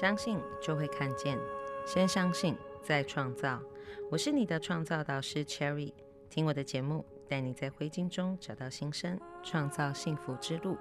[0.00, 1.36] 相信就会看见，
[1.84, 3.60] 先相信再创造。
[4.08, 5.92] 我是你的创造导师 Cherry，
[6.30, 10.78] 听我的节目，带你在灰烬中找到新生，创造幸福之路。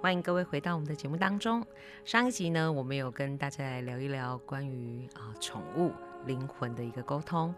[0.00, 1.62] 欢迎各位回到我们的节目当中。
[2.06, 5.92] 上一集呢，我们有跟大家来聊一聊关于啊宠物
[6.24, 7.54] 灵魂的一个沟通。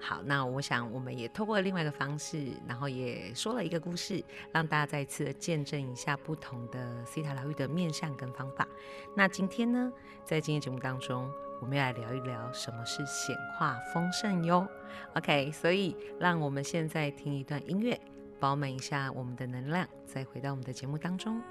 [0.00, 8.66] 好，那我想我们也透过另外一个方式，然后也说了一个故事，让大家再次的见证一下不同的西塔疗愈的面向跟方法。
[9.14, 9.92] 那今天呢，
[10.24, 14.66] 在今天节目当中，我们要来聊一聊什么是显化丰盛哟。
[15.14, 18.00] OK，所以让我们现在听一段音乐，
[18.40, 21.42] 饱满一下我们的能量，再回到我们的节目当中。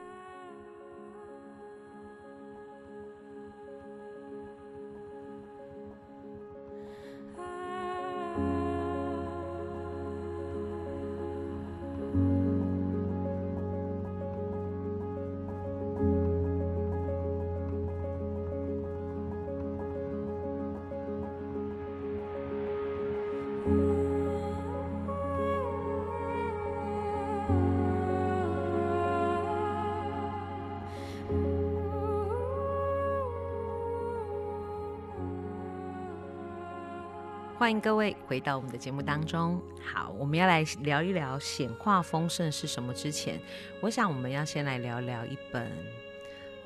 [37.60, 39.62] 欢迎各位回到我们的节目当中。
[39.84, 42.94] 好，我们要来聊一聊显化丰盛是什么。
[42.94, 43.38] 之前，
[43.82, 45.70] 我想我们要先来聊聊一本，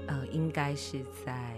[0.05, 1.55] 呃，应该是在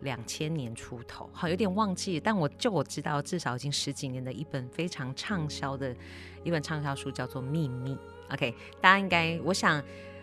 [0.00, 5.94] 两千年出头，好，有点忘记，但我就我知道，至少已经十几年的一本非常畅销的
[6.42, 7.94] 一本畅销书，叫做《秘密》。
[8.34, 9.80] OK，大家应该，我想。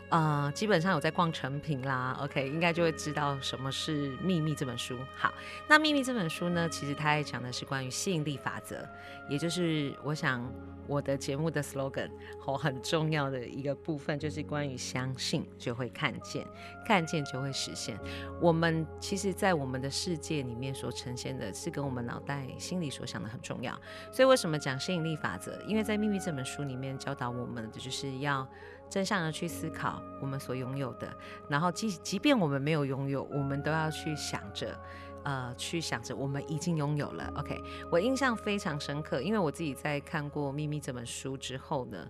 [0.09, 4.97] 呃，基本上有在逛成品啦，OK，应该就会知道什么是《秘密》这本书。
[5.15, 5.33] 好，
[5.67, 8.87] 那《秘密》这本书呢，其实它讲的是关于吸引力法则，
[9.27, 10.47] 也就是我想
[10.87, 16.45] 我的节目的 slogan 和很重要的一个部分，就是关于相信就会看见，
[16.85, 17.99] 看见就会实现。
[18.39, 23.75] 我们其实，在我们的世界里面所呈现的是跟我们脑袋心里所想的很重要。
[24.11, 25.59] 所以为什么讲吸引力法则？
[25.63, 28.47] 因为在《秘密》这本书里面教导我们的就是要。
[28.89, 31.11] 正向的去思考我们所拥有的，
[31.49, 34.79] 然后即即便我们没有拥有，我们都要去想着，
[35.23, 37.31] 呃，去想着我们已经拥有了。
[37.35, 37.59] OK，
[37.91, 42.07] 我印象非常深刻，因为我自己在看过《秘密》这本书之后呢，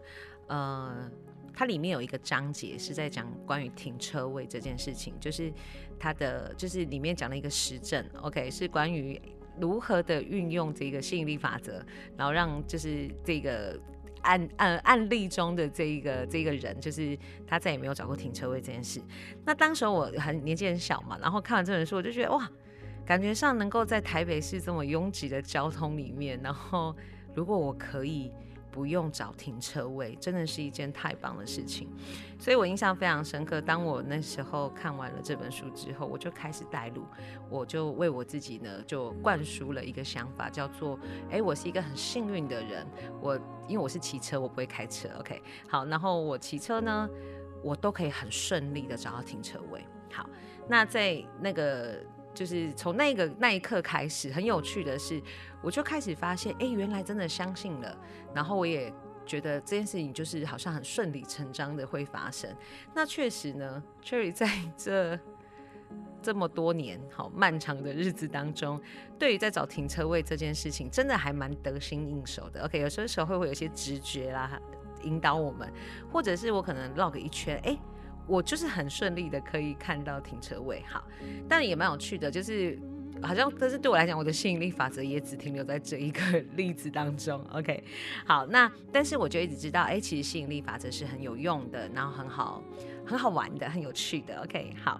[0.48, 1.10] 呃，
[1.54, 5.52] 它里面有一个章节是在讲关于停车位这件事情，就是
[5.98, 9.20] 它的就是里面讲了一个实证，OK，是关于
[9.60, 11.84] 如何的运用这个吸引力法则，
[12.16, 13.80] 然后让就是这个。
[14.26, 19.02] 案案案例中的这一个这一个人，就是他再也没有找过停车位这件事。
[19.46, 22.50] 那当时我很年纪很小嘛，然后看完这本书，我就觉得哇，
[23.06, 26.96] 感觉上能够在台北市这么拥挤的交通里面，然后
[27.34, 28.32] 如果我可以。
[28.76, 31.88] 不用找停车位，真的是一件太棒的事情，
[32.38, 33.62] 所以我印象非常深刻。
[33.62, 37.06] 当我那时候看完了这本书之后，我就开始带路，
[37.50, 41.00] 我就为我自己呢，就灌输了一个想法，叫做：
[41.32, 42.86] 哎，我是一个很幸运的人。
[43.22, 47.10] 我因为我是骑车，我不会开车，OK，好，然后我骑车呢，
[47.64, 49.82] 我都可以很顺利的找到停车位。
[50.12, 50.30] 好，
[50.68, 52.04] 那在那个。
[52.36, 55.20] 就是从那个那一刻开始，很有趣的是，
[55.64, 57.98] 我就开始发现，哎，原来真的相信了。
[58.34, 58.94] 然后我也
[59.26, 62.54] 觉得这件事情就是好像很顺理成章的会发生。
[62.94, 64.48] 那确实呢，Cherry 在
[64.78, 65.18] 这
[66.22, 68.80] 这么多年好漫长的日子当中，
[69.18, 72.66] 对于在找停车位这件事情，真的还蛮得心应手的。
[72.66, 74.60] OK，有时候时候会会有一些直觉啦，
[75.04, 75.72] 引导我们，
[76.12, 77.78] 或者是我可能绕个一圈，哎。
[78.28, 81.04] 我就是很顺利的可以看到停车位，好，
[81.48, 82.78] 但也蛮有趣的，就是
[83.22, 86.22] 好像，但是对我来讲，我的吸引力法则也只停留在这一个
[86.58, 87.42] 例子当中。
[87.54, 87.84] OK，
[88.26, 92.62] 好，那但是我就一直知道，哎，其实吸引力法则是很有用的，然后很好，
[93.06, 94.42] 很好玩的，很有趣的。
[94.42, 95.00] OK，好，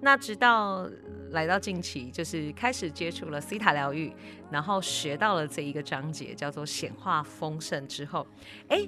[0.00, 0.86] 那直到
[1.30, 4.12] 来到近期，就是开始接触了西塔疗愈，
[4.50, 8.26] 然后学到了这一个章节叫做显化丰盛之后，
[8.68, 8.86] 哎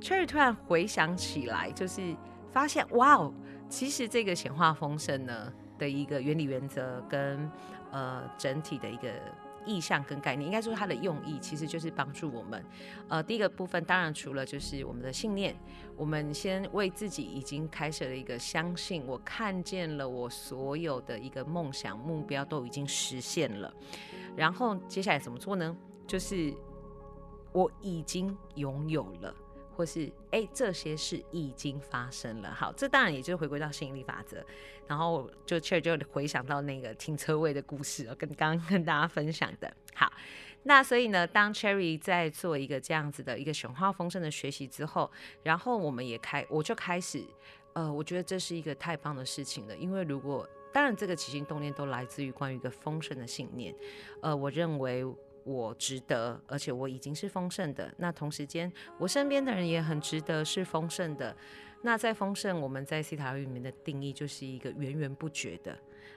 [0.00, 2.16] ，Cherry 突然回想起来，就是。
[2.52, 3.32] 发现哇哦，
[3.68, 7.50] 其实这个显化丰盛呢的一个原理原则跟
[7.90, 9.08] 呃整体的一个
[9.66, 12.64] 意向跟概念，应该说它的用意其实就是帮助我们。
[13.08, 15.54] 呃，第一个部分当然除了就是我们的信念，
[15.94, 23.70] 我们先为自己已经开设了一个相信，我看见了我所有的一个梦想目标都已经实现了，
[24.34, 25.76] 然后接下来怎么做呢？
[26.06, 26.54] 就是
[27.52, 29.34] 我已经拥有了。
[29.78, 32.52] 或是哎，这些事已经发生了。
[32.52, 34.44] 好，这当然也就是回归到吸引力法则，
[34.88, 39.72] 然后就确实就回想到那个停车位的故事，跟刚刚跟大家分享的。
[39.94, 40.12] 好，
[40.64, 45.08] 那所以呢，当 Cherry 在做一个这样子的一个雄化丰盛的学习之后，
[45.44, 47.24] 然后我们也开，我就开始，
[47.74, 53.72] 呃，我觉得这是一个太棒的事情了，因为如果当然，这个起心动念都来自于关于一个丰盛的信念。
[54.22, 55.04] 呃，我认为
[55.48, 57.90] 我值得，而且我已经是丰盛的。
[57.96, 61.34] 那同时间，我身边的人也很值得是丰盛的。
[61.80, 65.76] 那在丰盛，我们在西塔里面的定义就是一个源源不绝的。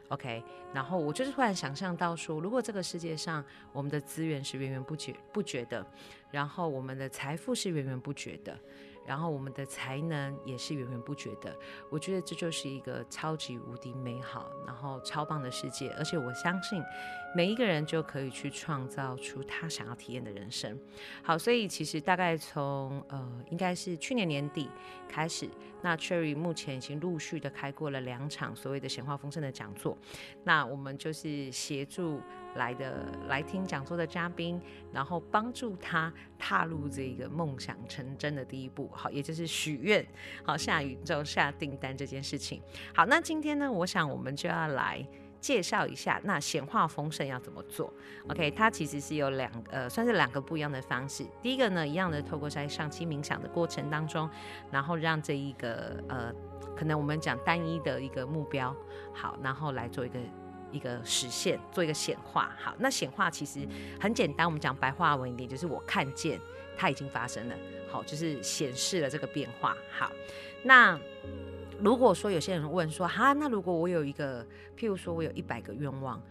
[0.09, 0.43] OK，
[0.73, 5.85] 然后我就是突然想象到说，如果这个世界上我们的资源是源源不绝不绝的，
[6.29, 8.59] 然后我们的财富是源源不绝的。
[9.05, 11.55] 然后我们的才能也是源源不绝的，
[11.89, 15.89] 我觉得这就是一个超级无敌美好，然后超棒的世界。
[15.97, 16.81] 而且我相信
[17.35, 20.79] 每一个人就可以去创造出他想要体验的人生。
[21.23, 24.69] 好，所以其实大概从呃，应该是去年年底
[25.09, 25.49] 开始，
[25.81, 29.97] 那 Cherry 目前已经陆续的开过了两场所谓的显化丰盛的讲座。
[30.43, 32.21] 那我们就是协助。
[32.55, 34.61] 来的来听讲座的嘉宾，
[34.91, 40.05] 然后帮助他踏入这个梦想成真的第一步，好，也就是许愿，
[40.43, 42.61] 好下宇宙下订单这件事情。
[42.93, 45.05] 好，那今天呢，我想我们就要来
[45.39, 47.93] 介绍一下，那显化丰盛要怎么做
[48.27, 51.25] ？OK，它其实是有两呃，算是两个不一样的方式。
[51.41, 54.29] 第一个呢，一样的透过在上期冥想的过程当中，
[54.69, 56.33] 然后让这一个呃，
[56.75, 58.75] 可能我们讲单一的一个目标，
[59.13, 60.19] 好，然后来做一个。
[60.71, 62.51] 一个实现，做一个显化。
[62.57, 63.67] 好，那显化其实
[63.99, 66.39] 很简单，我们讲白话文一点，就是我看见
[66.77, 67.55] 它已经发生了。
[67.89, 69.75] 好，就是显示了这个变化。
[69.91, 70.11] 好，
[70.63, 70.99] 那
[71.79, 74.43] 如果说有些人问说，哈，那如果我有一个，
[74.77, 76.21] 譬如说我有一百个愿望。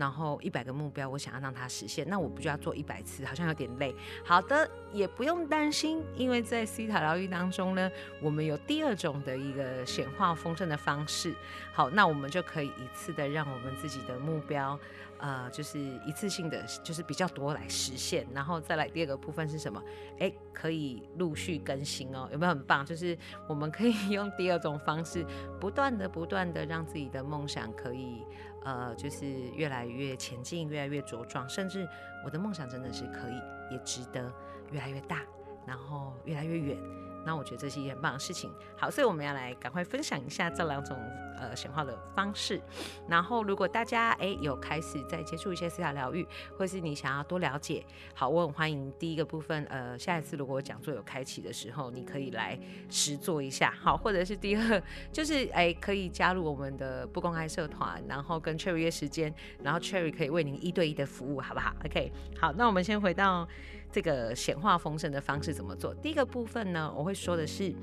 [0.00, 3.22] 然后一百个目标，我想要让它实现，那我不就要做一百次？
[3.26, 3.94] 好像有点累。
[4.24, 7.90] 好的，也不用担心，因为在西塔疗愈当中呢，
[8.22, 11.34] 我们有第二种的一个显化丰盛的方式。
[11.74, 14.78] 好，那我们就可以一次的让我们自己的目标，
[15.18, 18.26] 呃，就是一次性的，就是比较多来实现。
[18.32, 19.82] 然后再来第二个部分是什么？
[20.18, 22.86] 哎，可以陆续更新哦，有没有很棒？
[22.86, 23.16] 就是
[23.46, 25.26] 我们可以 用第二种方式，
[25.60, 28.24] 不断的、不断的让自己的梦想可以。
[28.64, 31.88] 呃，就是越来越前进，越来越茁壮，甚至
[32.24, 34.32] 我的梦想真的是可以，也值得
[34.70, 35.22] 越来越大，
[35.66, 36.78] 然后越来越远。
[37.24, 38.52] 那我觉得这是一件很棒的事情。
[38.76, 40.96] 好，所以我们要来赶快分享一下这两种
[41.38, 42.60] 呃显化的方式。
[43.08, 46.26] 然后，如果大家哎有开始在接触一些思想疗愈，
[46.56, 47.84] 或是你想要多了解，
[48.14, 49.64] 好，我很欢迎第一个部分。
[49.66, 52.58] 呃，下一次如果讲座有开启的时候，你可以来
[52.88, 53.72] 实做一下。
[53.80, 54.82] 好，或者是第二，
[55.12, 63.46] 就是哎可以加入我们的不公开社团，然后跟 Cherry 约时间，然后 Cherry 可以为您一对一的服务，好不好？OK，好，那我们先回到。
[63.92, 65.92] 这个显化丰盛的方式怎么做？
[65.94, 67.74] 第一个部分呢，我会说的是，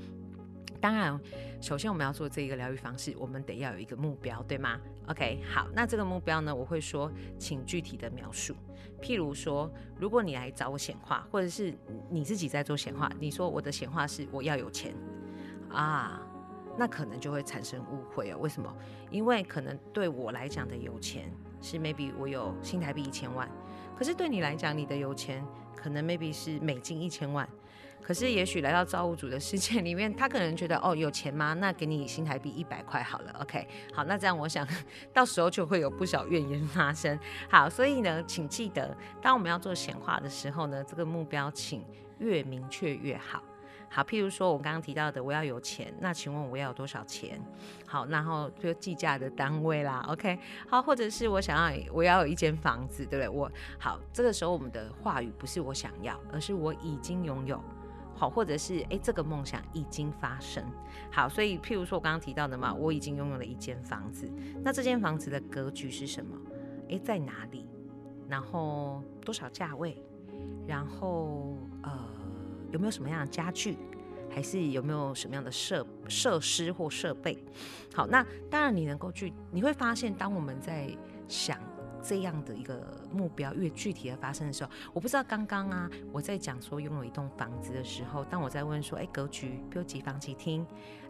[0.80, 1.20] 当然，
[1.60, 8.54] 首先我们要做这一个疗愈方式，我们得要有一个目标，对吗？OK，好，那这个目标呢，我会说，请具体的描述。
[9.02, 11.74] 譬如说，如果你来找我显化，或者是
[12.08, 14.94] 你自己在做显化，你说我的显化是我要有钱
[15.68, 16.22] 啊，
[16.76, 18.38] 那可能就会产生误会哦。
[18.40, 18.74] 为什么？
[19.10, 23.48] 因为可能对我来讲的有钱是 maybe 我有新台币一千万，
[23.96, 25.44] 可是对你来讲，你的有钱。
[25.80, 27.48] 可能 maybe 是美金一千万，
[28.02, 31.54] 可是也许来到造物主的世界里面，他可能觉得哦有钱吗？
[31.54, 34.66] 那给你新台币一百块好了，OK，好，那这样我想
[35.12, 37.18] 到时候就会有不少怨言发生。
[37.48, 41.84] 好，所以呢，请记得，当我们要做显化的时候呢，这个目标请
[42.18, 43.42] 越明确越好。
[43.90, 47.40] 好，譬如说我刚刚提到的，我要有钱，那请问我要有多少钱？
[47.86, 50.38] 好，然后就计价的单位啦，OK。
[50.68, 53.28] 好，或者是我想要我要有一间房子，对不对？
[53.28, 57.62] 我好，这个时候我们的话语不是我想要，而是我已经拥有。
[58.14, 60.62] 好，或者是哎，这个梦想已经发生。
[61.10, 64.30] 好，所以譬如说我刚刚提到的嘛，我已经拥有了一间房子，
[64.62, 66.36] 那这间房子的格局是什么？
[66.90, 67.66] 哎，在哪里？
[68.28, 70.02] 然后多少价位？
[70.66, 72.07] 然后呃。
[72.70, 73.76] 有没有什么样的家具，
[74.30, 77.38] 还是有没有什么样的设设施或设备？
[77.94, 80.88] 好，那当然你能够去，你会发现，当我们在
[81.26, 81.58] 想
[82.08, 90.66] 这样的一个目标越具体的发生的时候，我不知道刚刚啊，我在讲说拥有一栋房子的时候，当我在问说，哎，格局，比如几房几厅？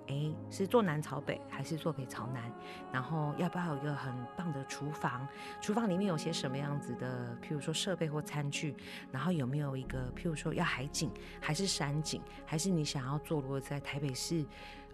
[0.09, 2.51] 哎，是坐南朝北还是坐北朝南？
[2.91, 5.29] 然后要不要有一个很棒的厨房？
[5.61, 7.37] 厨房里面有些什么样子的？
[7.41, 8.75] 譬如说设备或餐具？
[9.13, 12.21] 然后有没有一个譬如说要海景还是山景？
[12.45, 14.45] 还是你想要坐落在台北市？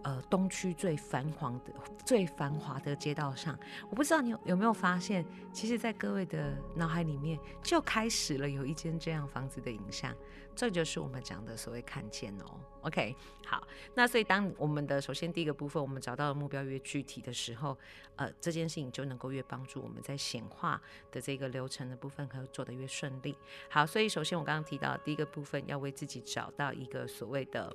[0.04, 1.72] 呃，东区最繁华的、
[2.04, 3.58] 最繁华的街道上，
[3.88, 10.14] 我不知道你有有没有发现，其实，在各位的脑海里面就开始了有一间这样房子的影像，
[10.54, 12.60] 这就是我们讲的所谓看见哦。
[12.82, 17.74] OK，好，那所以当我们的首先第一个部分，我们找到的目标越具体的时候，
[18.16, 20.78] 呃，这件事情就能够越帮助我们在显化
[21.10, 23.34] 的这个流程的部分可以做得越顺利。
[23.70, 27.74] 好，所以首先我刚刚提到第一个部分，要为自己找到一个所谓的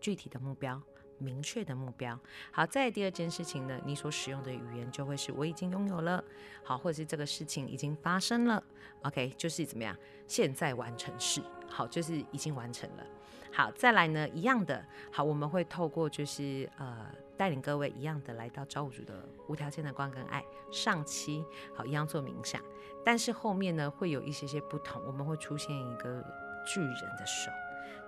[0.00, 0.80] 具体的目标。
[1.20, 2.16] 明确的目标。
[2.52, 6.22] 好，再第二件事情呢，你所使用的语言就会是我已经拥有了，
[6.62, 8.62] 好，或者是这个事情已经发生了
[9.02, 9.96] ，OK，就是怎么样，
[10.28, 13.04] 现在完成式，好，就是已经完成了。
[13.52, 22.62] 好，再来呢，一样的，好，我们会透过就是呃带领各位一样的来到造物主的无条件的光跟爱上期，好，一样做冥想，
[23.04, 26.24] 但是后面呢会有一些些不同，我们会出现一个
[26.64, 27.50] 巨人的手，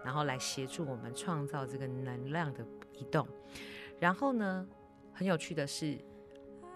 [0.04, 3.26] 然后来协助我们创造这个能量的移动，
[3.98, 4.66] 然后呢，
[5.12, 5.98] 很有趣的是，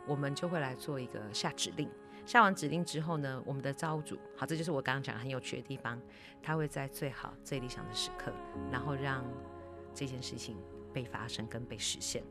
[0.06, 1.88] 我们就会来做一个下指令。
[2.26, 6.00] 下完指令之后呢，我们的造物主，好，这就是我刚刚讲很有趣的地方，
[6.42, 8.32] 他会在最好、最理想的时刻，
[8.73, 9.23] 然后让
[9.92, 10.56] 这件事情
[10.90, 12.23] 被发生跟被实现。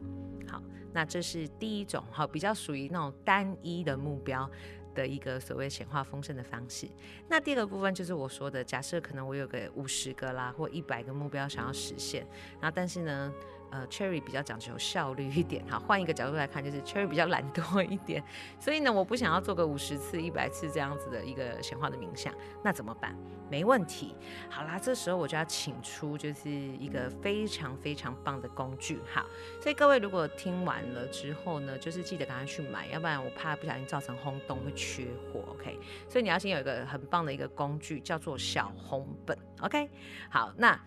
[0.47, 0.59] 好，
[0.91, 4.49] 那这是第一种，好，比较属于那种单一的目标
[4.93, 6.87] 的一个所谓显化丰盛的方式。
[7.27, 12.25] 那第二个部分就是我说的，假设可能我有个五十个啦，或一百个目标想要实现，
[12.59, 13.33] 然后但是呢。
[13.73, 18.23] 呃，Cherry 比较讲究效率一点，哈，换一个角度来看，就是 Cherry 比较懒惰一点，
[18.59, 22.31] 所以呢，我不想要做个五十次、一百次这样子的一个显化的冥想，
[22.63, 23.17] 那怎么办？
[23.49, 24.15] 没问题，
[24.47, 29.25] 好啦，这时候我就要请出就是一个非常非常棒的工具，哈，
[29.59, 35.79] 所以各位如果听完了之后呢，就是记得赶快去买，要不然我怕不小心造成轰动会缺货，OK？
[36.07, 39.89] 所以你要先有一个很棒的一个工具，叫做小红本，OK？
[40.29, 40.79] 好，那。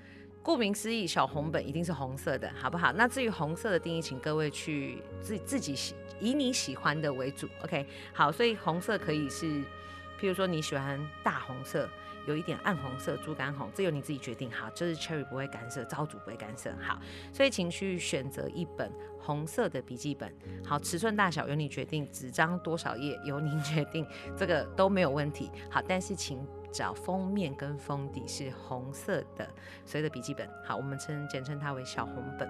[0.46, 2.92] 顾名思义，小红本一定是红色的，好不好？
[2.92, 7.84] 那至于红色的定义，请各位去自自己喜以你喜欢的为主，OK？
[8.12, 9.44] 好，所以红色可以是，
[10.20, 11.88] 譬如说你喜欢大红色，
[12.28, 14.48] 有一点暗红色、猪肝红，这由你自己决定。
[14.48, 16.72] 好，这是 Cherry 不会干涉，招主不会干涉。
[16.80, 16.96] 好，
[17.32, 18.88] 所以请去选择一本
[19.18, 20.32] 红色的笔记本。
[20.64, 25.50] 好，尺寸大小由你决定，纸张多少页由您 决定，这个都没有问题。
[25.68, 26.38] 好，但是请。
[26.76, 29.49] 找封面跟封底是红色的，
[29.87, 32.47] 所谓的笔记本，好，我们称简称它为小红本。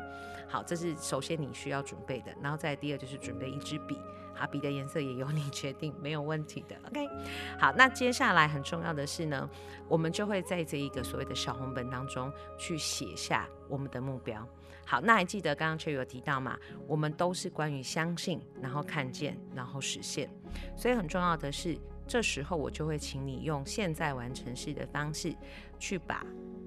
[0.49, 3.97] 好，这是首先你需要准备的，然后再第二就是准备一支笔，
[4.35, 6.75] 好，笔的颜色也由你 决定，没有问题的。
[6.89, 7.09] OK，
[7.57, 9.49] 好，那接下来很重要的是呢，
[9.89, 14.45] 我们就会在这一个所谓的小红本当中去写下我们的目标。
[14.85, 16.59] 好，那还记得刚刚却有提到嘛？
[16.89, 20.29] 我们都是关于相信，然后看见，然后实现，
[20.77, 21.79] 所以很重要的是。
[22.07, 25.35] 这时候我就会请你用现在完成式的方式，
[25.79, 26.25] 去把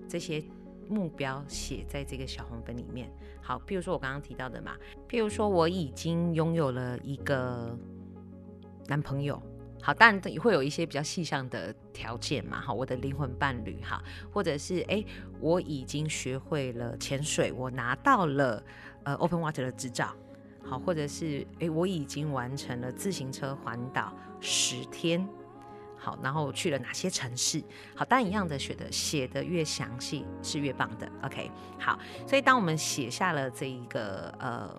[0.08, 0.44] 这些
[0.90, 3.10] 目标写在这个小红本里面。
[3.42, 4.76] 好，譬如说我刚刚提到的嘛，
[5.08, 7.78] 譬如说我已经拥有了一个
[8.88, 9.42] 男朋友，
[9.82, 15.04] 好，当然会有一些比较细项的条件嘛，好，我的灵魂伴侣，哈，或者是哎，
[15.40, 18.64] 我已经学会了潜水，我拿到了
[19.04, 20.14] 呃 Open Water 的执照。
[20.70, 25.28] 好，或者是诶，我已经完成了自行车环岛十天，
[25.98, 27.64] 好，然后去了哪些城市？
[27.96, 31.12] 好，但一样的写的写的越详细是越棒的。
[31.24, 31.50] OK，
[31.80, 31.98] 好，
[32.28, 34.70] 所以当我们写下了这一个呃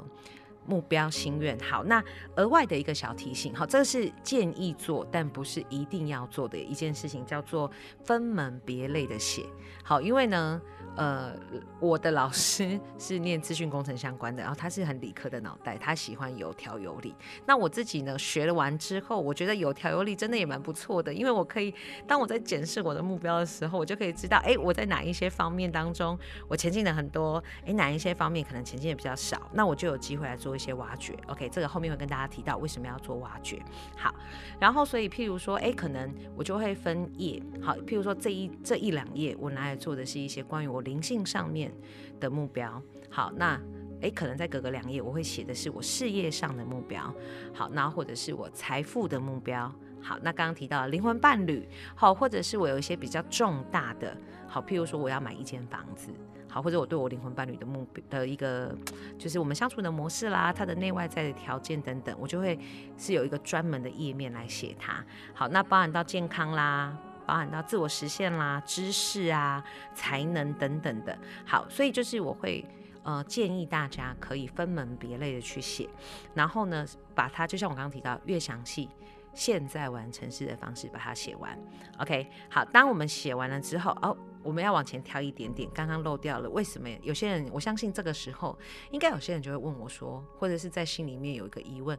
[0.65, 2.01] 目标心愿，好，那
[2.37, 7.69] 额外的一个小提醒，好，这是建议做，但不是一定要做的一件事情，叫做
[8.05, 9.45] 分门别类的写。
[9.83, 10.63] 好，因为呢。
[10.97, 11.33] 呃，
[11.79, 17.15] 我的老师 是念资讯工程相关的，然后他是很理科的脑袋，他喜欢有条有理。
[17.47, 21.73] 那我自己呢，学了完之后，我觉得有条有理真的也蛮不错的，因为我可以
[22.07, 26.19] 当我在检视我的目标的时候，我就可以知道，哎，我在哪一些方面当中
[26.49, 31.17] 我前进的很多，哎，哪一些方面可能前进的比较少，那我就有机会来做一些挖掘。
[31.29, 33.63] OK，这个后面会跟大家提到为什么要做挖掘。
[33.97, 34.13] 好，
[34.59, 40.80] 然后所以譬如说，哎，可能我就会分页，好，譬如说这一这一两页我拿来做的是一些关于我。
[40.81, 41.73] 灵性上面
[42.19, 43.61] 的目标，好，那
[44.01, 47.13] 诶，可能在隔个两页，我会写的是我事业上的目标，
[47.53, 49.71] 好，那或者是我财富的目标，
[50.01, 54.17] 好，那刚刚提到灵魂伴侣，好，或者是我有一些比较重大的，
[54.49, 56.09] 好，譬如说我要买一间房子，
[56.49, 58.75] 好，或者我对我灵魂伴侣的目标的一个，
[59.19, 62.59] 就是我们相处的模式啦，他的内外在的条件等等，我就会
[62.97, 66.97] 是有一个专门的页面来写它，好，那包含到健康啦。
[67.31, 71.17] 包含到自我实现啦、知识啊、才能等等的。
[71.47, 72.67] 好，所以就是我会
[73.05, 75.89] 呃建议大家可以分门别类的去写，
[76.35, 76.85] 然后呢，
[77.15, 78.89] 把它就像我刚刚提到，越详细，
[79.33, 81.57] 现在完成式的方式把它写完。
[82.01, 86.89] OK，好，当我们写完了之后，哦，我们要往前挑一点点，刚刚漏掉了，为什么？
[87.01, 88.59] 有些人我相信这个时候，
[88.91, 91.97] 应该有些人就会问我说，或者是在心里面有一个疑问。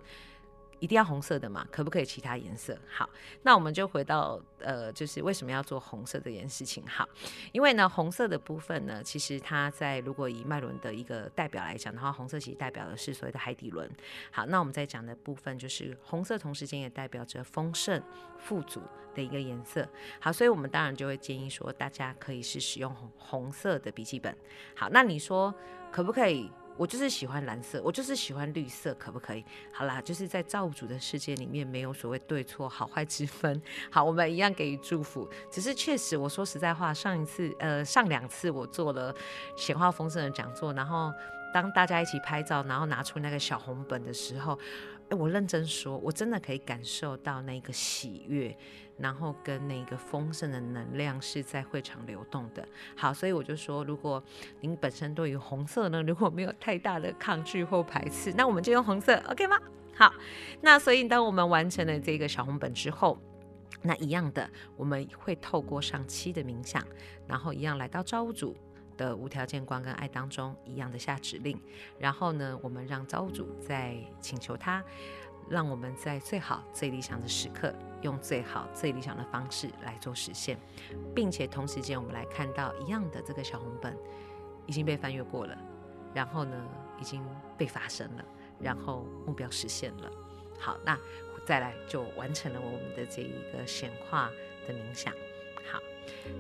[0.82, 1.66] 一定要红色的嘛？
[1.72, 2.76] 可不可以其他颜色？
[2.90, 3.08] 好，
[3.44, 6.84] 那我们就回到呃，就是为什么要做红色这件事情？
[6.88, 7.08] 好，
[7.52, 13.88] 因为呢，红色的部分呢，其实它在如果以脉轮的一个代表来讲的话，红色其实代表的是所谓的海底轮。
[14.32, 18.02] 好，那我们在讲的部分就是红色，同时间也代表着丰盛、
[18.40, 18.82] 富足
[19.14, 19.88] 的一个颜色。
[20.20, 24.36] 好，所以我们当然就会建议说，大家可以是使用红红色的笔记本。
[24.76, 25.54] 好，那你说
[25.92, 29.46] 可不可以我就是喜欢蓝色，我就是喜欢绿色，可不可以？
[29.72, 33.62] 好啦，就是在造物主的世界里面，没有所谓对错、好坏之分。
[33.92, 35.30] 好，我们一样给予祝福。
[35.52, 39.14] 只是确实，我说实在话，上一次呃上两次我做了
[39.56, 41.12] 显化丰盛的讲座，然后
[41.54, 44.58] 当大家一起拍照，然后拿出那个小红本的时候，
[45.10, 48.58] 哎，我认真说，我真的可以感受到那个喜悦。
[49.02, 52.66] 然后跟那个丰盛的能量是在会场流动的。
[52.96, 54.24] 好，所以我就说，如果
[54.60, 59.60] 您本身对于红色呢，如果没有太大的抗拒或排斥，那我们就用红色，OK 吗？
[59.96, 60.14] 好，
[60.62, 63.20] 那所以当我们完成了这个小红本之后，
[63.82, 66.82] 那一样的，我们会透过上期的冥想，
[67.28, 68.56] 然后一样来到造物主
[68.98, 71.60] 的无条件光跟爱当中，一样的下指令，
[72.00, 74.84] 然后呢，我们让造物主在请求他。
[75.52, 80.58] 让我们在最好、最理想的时刻，用最好、最理想的方式来做实现，
[81.14, 83.98] 并且同时间我们来看到一样的这个小红本
[84.66, 85.58] 已经被翻阅过了，
[86.14, 86.56] 然后呢
[87.02, 87.22] 已经
[87.58, 88.26] 被发生了，
[88.62, 90.10] 然后目标实现了。
[90.58, 90.98] 好，那
[91.46, 94.32] 再来就完成了我们的这一个显化
[94.66, 95.14] 的冥想。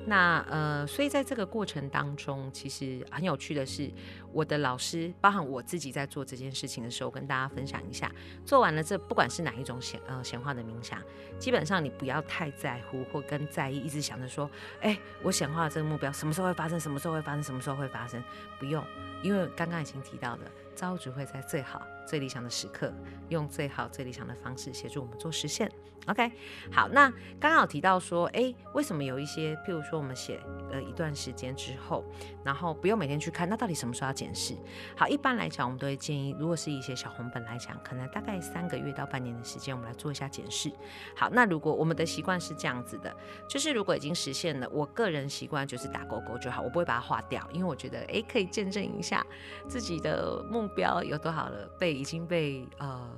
[0.06, 3.92] 那呃，所以在这个过程当中，其实很有趣的是，
[4.32, 8.12] 我的老师，包含我自己在做这件事情的时候，跟大家分享一下。
[8.46, 11.00] 做完了这，不管是哪一种显呃显化的冥想，
[11.38, 14.50] 基本上你不要太在乎或跟在意，一直想着说，
[14.82, 16.80] 哎，我显化这个目标什么时候会发生？
[16.80, 17.44] 什么时候会发生？
[17.44, 18.24] 什么时候会发生？
[18.60, 18.84] 不用，
[19.22, 20.44] 因为刚刚已经提到的，
[20.75, 22.94] 招主会在最好、最理想的时刻，
[23.30, 25.72] 用最好、最理想的方式协助我们做实现。
[26.08, 26.32] OK，
[26.72, 27.08] 好，那
[27.39, 30.39] 刚刚有提到说，哎，为什么有一些，譬如说我们写
[30.72, 32.03] 了一段时间之后，
[32.44, 34.56] 然后不用每天去看，那到底什么时候要检视？
[34.98, 40.72] 好，一般来讲，我们都会建议，如果是一些小红本来讲，可能大概三个月到半年的时间，我们来做一下检视。
[41.15, 43.15] 好，那如果我们的习惯是这样子的，
[43.48, 49.24] 就是如果已经实现了，我个人习惯就是打勾勾就好，我不会把它划掉，因为我觉得，哎，可以见证一下
[49.68, 53.09] 自己的目标有多少了，被已经被呃。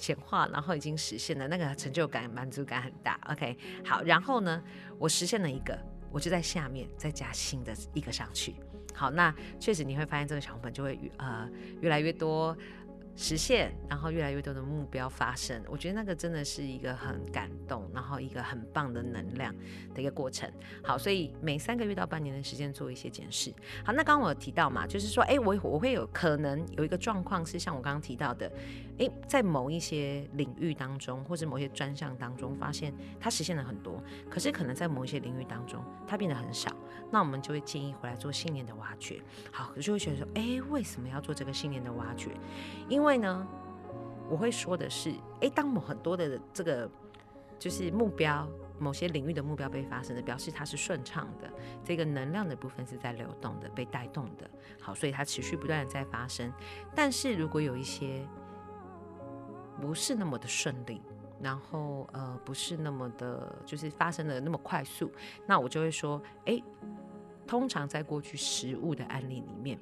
[0.00, 3.18] 显化，然后已经实现了，那个成就感、满足感很大。
[3.32, 4.62] OK，好，然后呢，
[4.96, 5.76] 我实现了一个，
[6.12, 8.54] 我就在下面再加新的一个上去。
[8.94, 12.56] 好，那确实你会发现这个小红本就会呃越来越多。
[13.20, 19.52] 实现，然后越来越多的目标发生，我觉得那个真的是一个很感动，然后一个很棒的能量
[19.92, 20.48] 的一个过程。
[20.84, 23.52] 好，所以每三个月到半年的时间做一些检视。
[23.84, 28.48] 好，那刚刚我有提到嘛，就是说，哎，我我会有可能有一个状况是像我刚刚提到的，
[28.98, 36.70] 哎，在某一些领域当中，或者某些专项当中，发现它实现了很多，可是可能在某一些领域当中，它变得很少。
[37.10, 39.22] 那我们就会建议回来做信念的挖掘。
[39.52, 42.30] 好，就会觉得说，哎，为什么要做这个信念的挖掘？
[42.88, 43.46] 因为呢，
[44.28, 46.90] 我会说的是，哎，当某很多的这个
[47.58, 48.46] 就是目标，
[48.78, 51.50] 某些领域的目标被发生的，表示它是顺畅的，
[51.84, 54.50] 这个能量的部分是在流动的，被带动的。
[54.80, 56.52] 好，所以它持续不断的在发生。
[56.94, 58.26] 但是如果有一些
[59.80, 61.00] 不是那么的顺利，
[61.40, 65.10] 然后呃不是那么的，就是发生的那么快速，
[65.46, 66.62] 那我就会说，哎，
[67.46, 69.78] 通常在过去实物的案例里面，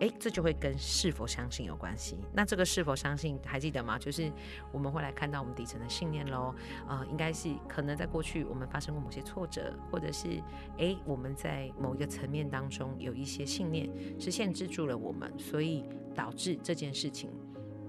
[0.00, 2.18] 哎，这就会跟是否相信有关系。
[2.32, 3.98] 那这个是否相信还记得吗？
[3.98, 4.32] 就是
[4.72, 6.54] 我们会来看到我们底层的信念喽。
[6.88, 10.42] 呃，应该是可能在过去我们发生过某些挫折，或者是
[10.78, 17.30] 哎我们在某一个层面当中有一些信念是限制住了我们，所以导致这件事情。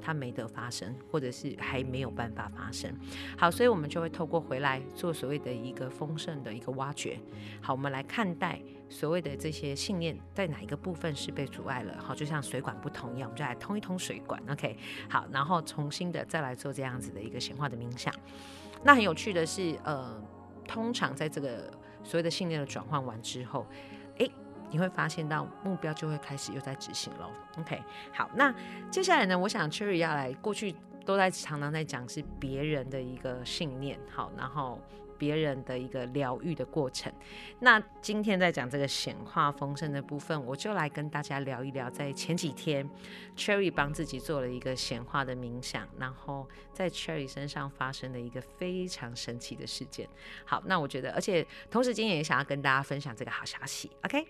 [0.06, 2.94] 它没得发生，或者是还没有办法发生。
[3.36, 7.20] 好，所以我们就会透过回来做所谓的一个丰盛的一个挖掘。
[7.60, 11.98] 好，我们来看待所谓的这些信念在哪一个部分是被阻碍了。
[12.00, 14.39] 好，就像水管不通一样，我们就来通一通水管。
[14.48, 14.78] OK，
[15.10, 18.13] 好，然后重新的再来做这样子的一个显化的冥想。
[18.84, 20.22] 那很有趣的是，呃，
[20.68, 23.65] 通常在这个所谓的信念的转换完之后，
[24.71, 27.32] 你会发现到目标就会开始又在执行喽。
[27.58, 27.82] OK，
[28.13, 28.54] 好，那
[28.89, 29.38] 接下来呢？
[29.38, 30.75] 我想 Cherry 要来，过去
[31.06, 34.82] 都在常常在讲是别人的一个信念，好，然后
[35.17, 37.10] 别人的一个疗愈的过程。
[37.60, 42.89] 那今天在讲这个显化丰盛的部分，我就来跟大家聊一聊，在前几天
[43.38, 50.10] Cherry 帮自己做了一个显化的冥想，然后在 Cherry 身上发生的一个非常神奇的事件。
[50.43, 53.89] 好，那我觉得，而且同时今天也想要跟大家分享这个好消息。
[54.04, 54.28] OK。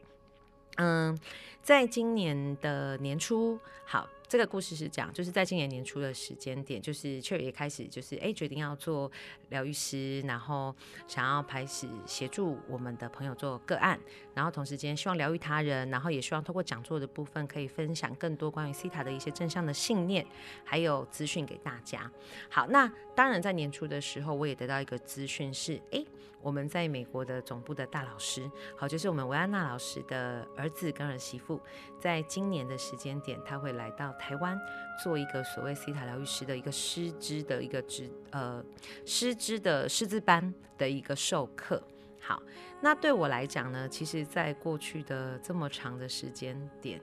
[0.76, 1.18] 嗯，
[1.62, 9.10] 在今年的年初，好，这个故事是讲，就是在今年年初的时间点，就是确也开始，就是哎，决定要做
[9.50, 10.76] 疗愈师，然后
[11.08, 14.00] 想要开始协助我们的朋友做个案，
[14.34, 20.26] 然后同时间希望疗愈他人，然后也希望通过讲座的部分，可以分享更多关于西塔的一些正向的信念，
[20.64, 22.12] 还有资讯给大家。
[22.50, 26.04] 好，那当然在年初的时候，我也得到一个资讯是，哎。
[26.42, 28.48] 我们在美国的总部的大老师，
[28.78, 31.60] 好，就是我们维安娜老师的儿子跟儿媳妇，
[32.00, 34.56] 在今年的时间点，他会来到台湾
[35.04, 38.64] 做一个所谓西塔疗愈师的一个师资的一个职呃
[39.08, 41.82] 师资的师资班的一个授课。
[42.22, 42.40] 好，
[42.80, 47.02] 那对我来讲呢，其实在过去的这么长的时间点，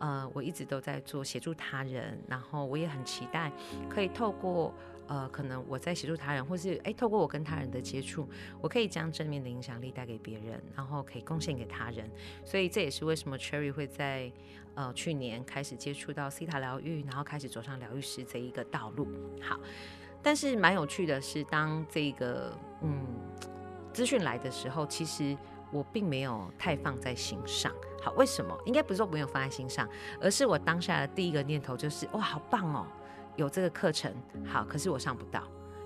[0.00, 3.50] 呃，我一直都在做协助他人，然后我也很期待
[3.88, 4.74] 可以透过。
[5.08, 8.28] 呃，可能我在协助他人，或是哎，透过我跟他人的接触，
[8.60, 12.10] 我可以将正面的影响力带给别人，然后可以贡献给他人。
[12.44, 14.32] 所以这也是为什么 Cherry 会在
[14.74, 19.06] 呃去年开始接触到 C 塔疗愈，然后开始走上疗愈师这一个道路。
[19.42, 19.58] 好，
[20.22, 23.04] 但是蛮有趣的是，当这个嗯
[23.92, 25.36] 资讯来的时候，其实
[25.70, 27.72] 我并没有太放在心上。
[28.00, 28.56] 好，为什么？
[28.64, 29.88] 应该不是说没有放在心上，
[30.20, 32.86] 而是我当下的第一个念头就是哇，好棒哦！
[33.36, 34.12] 有这个课程
[34.46, 35.42] 好，可是我上不到，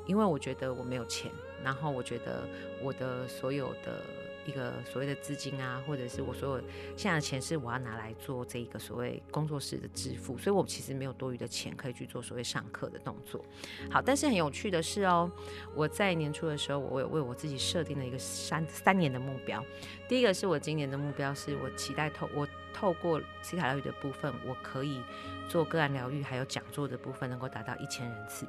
[0.06, 1.30] 因为我觉得我没有钱，
[1.62, 2.48] 然后我觉得
[2.82, 4.02] 我的所有的
[4.46, 6.64] 一个所谓的资金啊，或者是我所有
[6.96, 13.44] 现在的钱是我要拿来做这一个所谓工作室的支付，所以我其实没有多余的钱可以去做所谓上课的动作。
[13.90, 15.30] 好，但是很有趣的是哦，
[15.74, 19.64] 我在年初的时候，我为我自己设定了一个三三年的目标。
[20.08, 25.00] 第一个是我今年的目标，是我期待透我透过西塔疗愈的部分，我可以。
[25.48, 28.44] 做个案疗愈还有讲座的部分能够达到一千人次，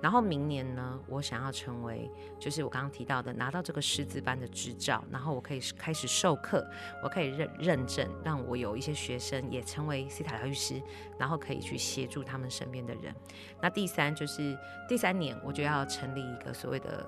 [0.00, 2.08] 然后明年呢，我想要成为
[2.38, 6.64] 就是我刚刚提到的拿到这个师资班的执照，然后我可以开始授课，
[7.02, 10.80] 我可以认认证，让我有一些学生也成为西塔疗愈师，
[11.18, 13.12] 然后可以去协助他们身边的人。
[13.60, 14.56] 那第三就是
[14.88, 17.04] 第三年，我就要成立一个所谓的。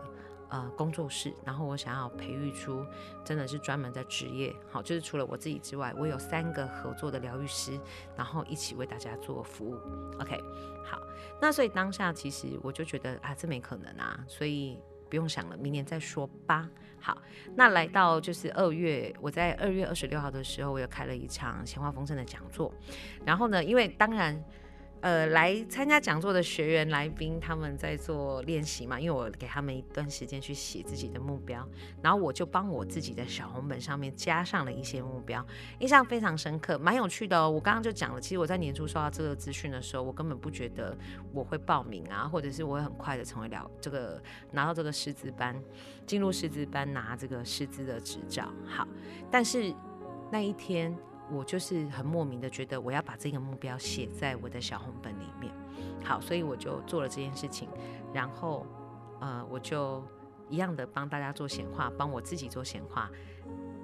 [0.51, 2.83] 呃，工作室，然后我想要培育出
[3.23, 7.79] 真的是专门的职业，好，就是除了我自己之外，我有三个合作的疗愈师，
[8.17, 9.75] 然后一起为大家做服务。
[10.19, 10.41] OK，
[10.85, 10.99] 好，
[11.39, 14.79] 那所以当下其实我就觉得啊，这没可能啊，所以
[15.11, 16.69] 不用想了，明年再说吧。
[16.99, 17.19] 好，
[17.55, 22.73] 那来到就是二月，我在二月二十六号的时候，我又开了一场鲜花丰盛的讲座，
[23.27, 24.43] 然后呢，因为当然。
[25.01, 28.99] 呃，来参加讲座的学员来宾，他们在做练习嘛？
[28.99, 31.65] 因为我给他们一段时间去写自己的目标，
[32.03, 35.45] 然后我就帮我自己的小红本上面加上了一些目标，
[35.79, 37.49] 印象非常深刻，蛮有趣的哦。
[37.49, 40.97] 我刚刚就讲了，其实我在年初收到这个资讯的时候，我根本不觉得
[41.33, 45.55] 我会报名啊，或者是我会很快的成为了这个拿到这个师资班，
[46.07, 48.53] 进入师资班拿这个师资的执照。
[48.67, 48.87] 好，
[49.31, 49.73] 但是
[50.33, 50.97] 那一天。
[51.31, 55.53] 我就是很莫名的觉得我要把这个目标写在我的小红本里面，
[56.05, 57.69] 好，所以我就做了这件事情，
[58.13, 58.67] 然后
[59.21, 60.03] 呃，我就
[60.49, 63.11] 一样的帮大家做显化，帮我自己做显化，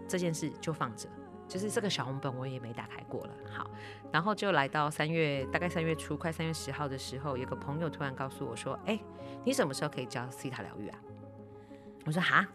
[0.08, 1.08] 这件事就放着，
[1.46, 3.70] 就是这个小红本我也没打开过了，好，
[4.10, 8.98] 然后就来到三月，大概三月初，快三月十号的时候，有个朋友突然告诉我说：“哎，
[9.44, 10.98] 你什么时候可以教西塔疗愈啊？”
[12.06, 12.46] 我说：“哈。”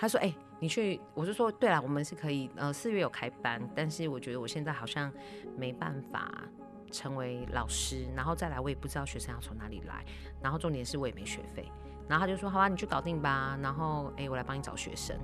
[0.00, 5.12] 他说：“哎，你去，我就说，对啦，我们是可以，呃，四月有开班，但是我觉得我现在好像
[5.56, 6.42] 没办法
[6.90, 10.04] 成为老师，然后再来，我也不知道学生要从哪里来，
[10.42, 11.70] 然后重点是我也没学费，
[12.08, 15.16] 然后他就说，好吧，你去搞定吧，然后，哎，我来帮你找学生，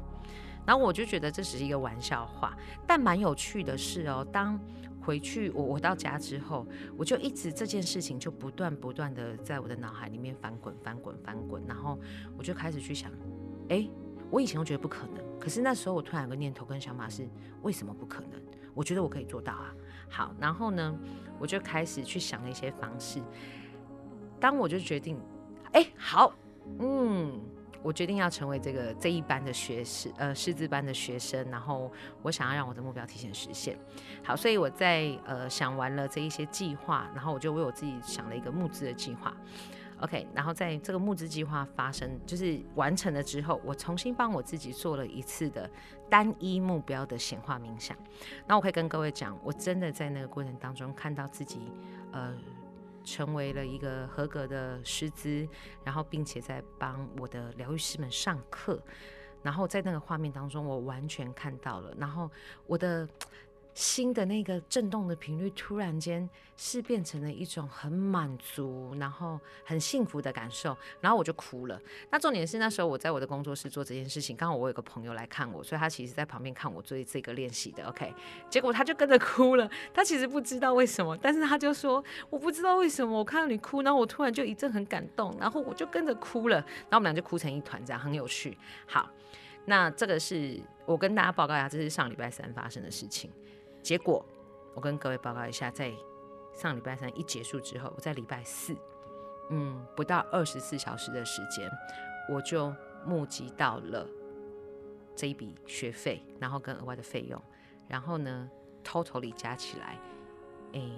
[0.64, 4.56] 然后我就觉得这只是一个玩笑话，但蛮有趣的是哦，当
[5.02, 6.64] 回去我我到家之后，
[6.96, 11.98] 我就一直这件事情就不断不断的在我的脑海里面翻滚翻滚翻滚，然后
[12.38, 13.10] 我就开始去想，
[13.68, 13.88] 哎。
[14.34, 17.24] 我以前都觉得不可能，可是那时候我突然有个念头跟想法是：
[17.62, 18.30] 为什么不可能？
[18.74, 19.72] 我觉得我可以做到啊！
[20.10, 20.98] 好，然后呢，
[21.38, 23.20] 我就开始去想了一些方式。
[24.40, 25.16] 当我就决定，
[25.70, 26.34] 哎，好，
[26.80, 27.40] 嗯，
[27.80, 31.88] 我决定要成为这个这一班的学士，呃，师资班的学生，然后
[32.20, 33.78] 我想要让我的目标提前实现。
[34.24, 39.32] 好，所以我在呃想完了这一些计划，然后我就为我自己想了一个募资的计划。
[40.00, 45.70] OK，然后在这个募资计划发生，就是完成了之后，我重新帮我自己做了一次的
[46.11, 47.96] 单一目标的显化冥想。
[48.46, 51.72] 那我可以跟各位讲，我真的在那个过程当中看到自己，
[52.12, 52.37] 呃，
[53.04, 55.48] 成为了一个合格的师资，
[55.85, 58.83] 然后并且在帮我的疗愈师们上课，
[59.42, 62.30] 然后在那个画面当中，我完全看到了，然后
[62.66, 63.09] 我的。
[63.74, 71.80] 心的那个震动的频率，突然间是变成了一种很满足，然后很幸福的感受，然后我就哭了。
[72.10, 77.84] 那重点是那时候我在我的工作室做这件事情，刚好我有个朋友来看我，所以他其实在旁边看我做这个练习的。
[77.88, 78.14] OK，
[78.48, 79.68] 结果他就跟着哭了。
[79.92, 88.56] 他其实不知道为什么，但是他就说我不知道为什么，我看到你哭，然后我突然就一阵很感动，然后我就跟着哭了，然后我们俩就哭成一团，这样很有趣。
[88.87, 89.10] 好，
[89.64, 93.28] 那这个是我跟大家报告一下，这是上礼拜三发生的事情。
[93.84, 94.24] 结果，
[94.74, 95.92] 我跟各位报告一下，在
[96.54, 98.74] 上礼拜三一结束之后，我在礼拜四，
[99.50, 101.70] 嗯，不到二十四小时的时间，
[102.30, 104.08] 我就募集到了
[105.14, 107.40] 这一笔学费，然后跟额外的费用，
[107.86, 108.50] 然后呢
[108.82, 109.98] ，，total 里加起来，
[110.72, 110.90] 哎，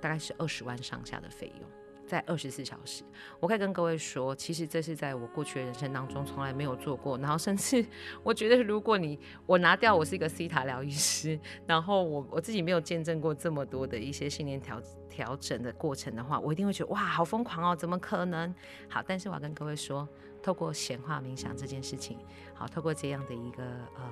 [0.00, 1.70] 大概是二十万上下的费用。
[2.06, 3.02] 在二十四小时，
[3.40, 7.16] 我可以跟各位说，其实这是在我过去的人生当中从来没有做过。
[7.18, 7.84] 然后，甚至
[8.22, 18.54] 我觉得，如果你我拿掉我是一个西塔疗愈师，然后我我自己没有见证过这么多的一些信念调调整的过程的话，我一定会觉得哇，好疯狂哦，怎么可能？
[18.88, 20.06] 好，但是我要跟各位说，
[20.42, 22.18] 透过显化冥想这件事情，
[22.54, 23.62] 好，透过这样的一个
[23.96, 24.10] 呃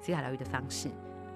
[0.00, 0.88] 西塔疗愈的方式，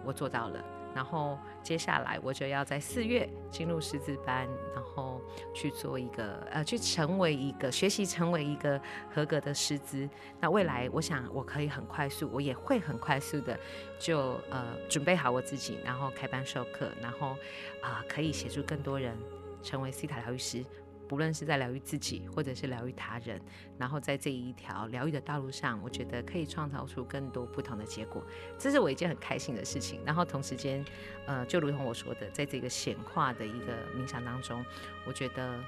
[0.05, 0.82] 我做到了。
[0.95, 5.21] 然后接下来我就要在四月进入师资班，然后
[5.55, 8.81] 去做一个呃，去成为一个学习，成为一个
[9.13, 10.09] 合格的师资。
[10.41, 13.59] 那未来我想我可以很快速，我也会很快速的
[13.99, 17.37] 就呃准备好我自己，然后开班授课，然后
[17.81, 19.17] 啊可以协助更多人
[19.63, 20.65] 成为西塔疗愈师。
[21.13, 23.39] 无论是在疗愈自己，或者是疗愈他人，
[23.77, 28.25] 然后在这一条疗愈的道路上，我觉得可以创造出更多不同的结果，
[28.59, 30.01] 这是我一件很开心的事情。
[30.07, 30.83] 然后同时间，
[31.27, 34.65] 呃，就如同我说的，在这个显化的一个冥想当中，
[35.07, 35.61] 我觉得，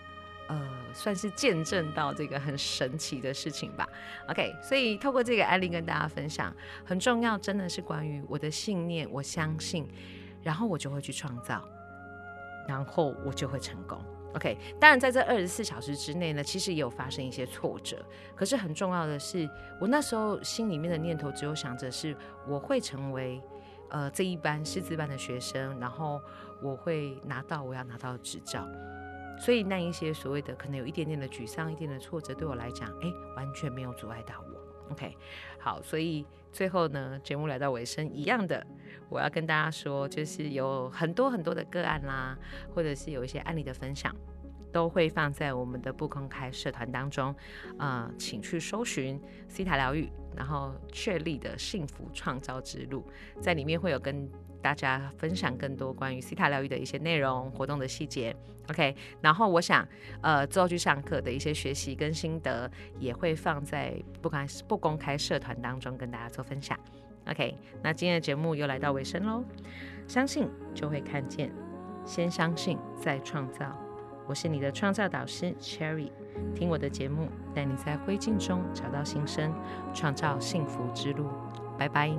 [0.49, 3.87] 呃，算是见证到这个很神奇的事情吧。
[4.31, 6.51] OK，所以透过这个案例跟大家分享，
[6.87, 9.87] 很重要，真的是关于我的信念，我相信，
[10.43, 11.69] 然后我就会去创造，
[12.67, 14.03] 然后我就会成功。
[14.35, 18.05] OK，当然在这二十四小时之内呢，其实也有发生一些挫折。
[18.35, 19.49] 可是很重要的是，
[19.81, 22.17] 我那时候心里面的念头只有想着是
[22.47, 23.41] 我会成为
[23.91, 26.21] 呃这一班师资班的学生，然后
[26.61, 28.67] 我会拿到我要拿到的执照。
[29.39, 34.64] 所以那一些所谓的可能有一点点的沮丧、一点的挫折，对我来讲，哎，完全没有阻碍到我。
[34.91, 35.17] OK，
[35.59, 38.67] 好，所以最后呢，节目来到尾声，一样的，
[39.09, 42.39] 我要跟大家说，就是有很多很多的个案啦，
[42.75, 44.15] 或者是有一些案例的分享。
[44.73, 47.33] 都会放在我们的不公开社团当中，
[47.79, 53.07] 呃，请去搜寻西塔疗愈，然后确立的幸福创造之路，
[53.41, 54.29] 在里面会有跟
[54.65, 58.35] 大家分享更多关于西塔疗愈的一些内容、活动的细节。
[58.71, 59.87] OK，然后我想，
[60.23, 66.79] 呃，之后去上课的一些学习跟心得，也会放在不公不公开社团当中跟大家做分享。
[67.29, 69.45] OK，那今天的节目又来到尾声喽，
[70.09, 71.53] 相信就会看见，
[72.07, 73.79] 先相信再创造。
[74.27, 76.11] 我是你的创造导师 Cherry，
[76.55, 79.55] 听我的节目，带你在灰烬中找到新生，
[79.93, 81.29] 创造幸福之路。
[81.77, 82.17] 拜拜。